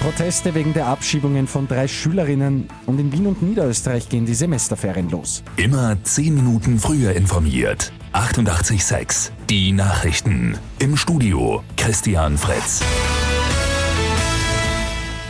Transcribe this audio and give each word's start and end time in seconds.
Proteste 0.00 0.54
wegen 0.54 0.72
der 0.72 0.86
Abschiebungen 0.86 1.46
von 1.46 1.68
drei 1.68 1.86
Schülerinnen 1.86 2.68
und 2.86 2.98
in 2.98 3.12
Wien 3.12 3.26
und 3.26 3.42
Niederösterreich 3.42 4.08
gehen 4.08 4.24
die 4.24 4.34
Semesterferien 4.34 5.10
los. 5.10 5.42
Immer 5.56 6.02
10 6.02 6.34
Minuten 6.34 6.78
früher 6.78 7.12
informiert. 7.12 7.92
88.6 8.14 9.30
Die 9.50 9.72
Nachrichten. 9.72 10.56
Im 10.78 10.96
Studio 10.96 11.62
Christian 11.76 12.38
Fritz. 12.38 12.82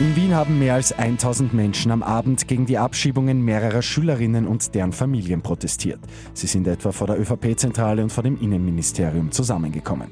In 0.01 0.17
Wien 0.17 0.35
haben 0.35 0.59
mehr 0.59 0.73
als 0.73 0.93
1000 0.93 1.53
Menschen 1.53 1.91
am 1.91 2.03
Abend 2.03 2.49
gegen 2.49 2.65
die 2.65 2.79
Abschiebungen 2.79 3.45
mehrerer 3.45 3.83
Schülerinnen 3.83 4.47
und 4.47 4.75
deren 4.75 4.95
Familien 4.95 5.43
protestiert. 5.43 6.01
Sie 6.33 6.47
sind 6.47 6.67
etwa 6.67 6.91
vor 6.91 7.07
der 7.07 7.21
ÖVP-Zentrale 7.21 8.03
und 8.03 8.11
vor 8.11 8.23
dem 8.23 8.41
Innenministerium 8.41 9.31
zusammengekommen. 9.31 10.09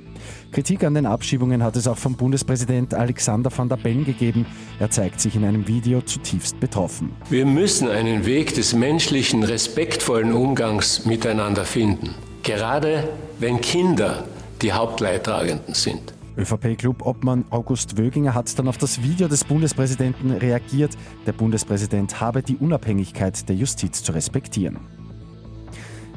Kritik 0.52 0.84
an 0.84 0.92
den 0.92 1.06
Abschiebungen 1.06 1.62
hat 1.62 1.74
es 1.76 1.88
auch 1.88 1.96
vom 1.96 2.16
Bundespräsident 2.16 2.92
Alexander 2.92 3.50
van 3.56 3.70
der 3.70 3.78
Bellen 3.78 4.04
gegeben. 4.04 4.44
Er 4.78 4.90
zeigt 4.90 5.22
sich 5.22 5.34
in 5.36 5.44
einem 5.46 5.66
Video 5.66 6.02
zutiefst 6.02 6.60
betroffen. 6.60 7.12
Wir 7.30 7.46
müssen 7.46 7.88
einen 7.88 8.26
Weg 8.26 8.54
des 8.56 8.74
menschlichen, 8.74 9.42
respektvollen 9.42 10.34
Umgangs 10.34 11.06
miteinander 11.06 11.64
finden. 11.64 12.14
Gerade 12.42 13.08
wenn 13.38 13.62
Kinder 13.62 14.26
die 14.60 14.74
Hauptleidtragenden 14.74 15.72
sind. 15.72 16.17
ÖVP-Club-Obmann 16.38 17.44
August 17.50 17.98
Wöginger 17.98 18.34
hat 18.34 18.58
dann 18.58 18.68
auf 18.68 18.78
das 18.78 19.02
Video 19.02 19.28
des 19.28 19.44
Bundespräsidenten 19.44 20.30
reagiert. 20.30 20.96
Der 21.26 21.32
Bundespräsident 21.32 22.20
habe 22.20 22.42
die 22.42 22.56
Unabhängigkeit 22.56 23.48
der 23.48 23.56
Justiz 23.56 24.02
zu 24.02 24.12
respektieren. 24.12 24.97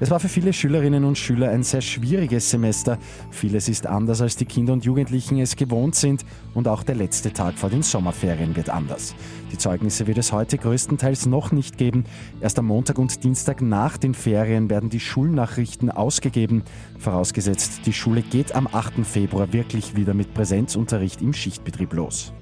Es 0.01 0.09
war 0.09 0.19
für 0.19 0.29
viele 0.29 0.51
Schülerinnen 0.51 1.05
und 1.05 1.15
Schüler 1.15 1.51
ein 1.51 1.61
sehr 1.61 1.81
schwieriges 1.81 2.49
Semester. 2.49 2.97
Vieles 3.29 3.69
ist 3.69 3.85
anders, 3.85 4.19
als 4.19 4.35
die 4.35 4.45
Kinder 4.45 4.73
und 4.73 4.83
Jugendlichen 4.83 5.37
es 5.37 5.55
gewohnt 5.55 5.93
sind 5.93 6.25
und 6.55 6.67
auch 6.67 6.81
der 6.81 6.95
letzte 6.95 7.31
Tag 7.31 7.53
vor 7.59 7.69
den 7.69 7.83
Sommerferien 7.83 8.55
wird 8.55 8.71
anders. 8.71 9.13
Die 9.51 9.59
Zeugnisse 9.59 10.07
wird 10.07 10.17
es 10.17 10.31
heute 10.31 10.57
größtenteils 10.57 11.27
noch 11.27 11.51
nicht 11.51 11.77
geben. 11.77 12.05
Erst 12.41 12.57
am 12.57 12.65
Montag 12.65 12.97
und 12.97 13.23
Dienstag 13.23 13.61
nach 13.61 13.95
den 13.97 14.15
Ferien 14.15 14.71
werden 14.71 14.89
die 14.89 14.99
Schulnachrichten 14.99 15.91
ausgegeben. 15.91 16.63
Vorausgesetzt, 16.97 17.81
die 17.85 17.93
Schule 17.93 18.23
geht 18.23 18.55
am 18.55 18.65
8. 18.65 19.05
Februar 19.05 19.53
wirklich 19.53 19.95
wieder 19.95 20.15
mit 20.15 20.33
Präsenzunterricht 20.33 21.21
im 21.21 21.31
Schichtbetrieb 21.31 21.93
los. 21.93 22.33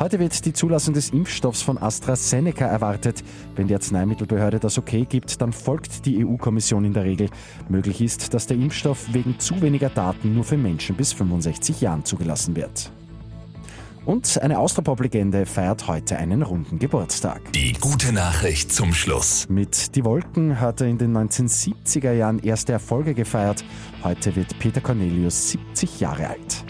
Heute 0.00 0.18
wird 0.18 0.46
die 0.46 0.54
Zulassung 0.54 0.94
des 0.94 1.10
Impfstoffs 1.10 1.60
von 1.60 1.76
AstraZeneca 1.76 2.64
erwartet. 2.64 3.22
Wenn 3.54 3.66
die 3.66 3.74
Arzneimittelbehörde 3.74 4.58
das 4.58 4.78
okay 4.78 5.04
gibt, 5.06 5.42
dann 5.42 5.52
folgt 5.52 6.06
die 6.06 6.24
EU-Kommission 6.24 6.86
in 6.86 6.94
der 6.94 7.04
Regel. 7.04 7.28
Möglich 7.68 8.00
ist, 8.00 8.32
dass 8.32 8.46
der 8.46 8.56
Impfstoff 8.56 9.12
wegen 9.12 9.38
zu 9.38 9.60
weniger 9.60 9.90
Daten 9.90 10.32
nur 10.32 10.44
für 10.44 10.56
Menschen 10.56 10.96
bis 10.96 11.12
65 11.12 11.82
Jahren 11.82 12.02
zugelassen 12.06 12.56
wird. 12.56 12.90
Und 14.06 14.40
eine 14.40 14.58
Austropop-Legende 14.58 15.46
feiert 15.46 15.86
heute 15.86 16.16
einen 16.16 16.42
runden 16.42 16.78
Geburtstag. 16.78 17.52
Die 17.52 17.72
gute 17.74 18.12
Nachricht 18.12 18.72
zum 18.72 18.92
Schluss. 18.92 19.46
Mit 19.48 19.94
Die 19.94 20.04
Wolken 20.04 20.60
hat 20.60 20.80
er 20.80 20.88
in 20.88 20.98
den 20.98 21.16
1970er 21.16 22.12
Jahren 22.12 22.38
erste 22.38 22.72
Erfolge 22.72 23.14
gefeiert. 23.14 23.64
Heute 24.02 24.34
wird 24.36 24.58
Peter 24.58 24.80
Cornelius 24.80 25.50
70 25.50 26.00
Jahre 26.00 26.28
alt. 26.28 26.64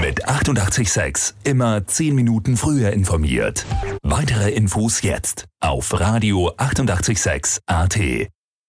Mit 0.00 0.28
88.6 0.28 1.34
immer 1.44 1.86
10 1.86 2.14
Minuten 2.14 2.56
früher 2.56 2.92
informiert. 2.92 3.66
Weitere 4.02 4.50
Infos 4.50 5.02
jetzt 5.02 5.46
auf 5.60 5.98
Radio 6.00 6.50
88.6 6.56 7.60
AT. 7.66 8.30